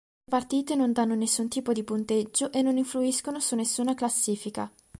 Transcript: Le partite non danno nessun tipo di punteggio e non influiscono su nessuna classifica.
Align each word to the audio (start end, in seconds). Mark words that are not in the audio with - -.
Le 0.23 0.31
partite 0.35 0.73
non 0.75 0.91
danno 0.93 1.13
nessun 1.13 1.47
tipo 1.47 1.73
di 1.73 1.83
punteggio 1.83 2.51
e 2.51 2.63
non 2.63 2.75
influiscono 2.77 3.39
su 3.39 3.53
nessuna 3.53 3.93
classifica. 3.93 4.67